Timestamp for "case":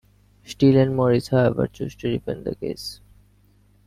2.55-3.01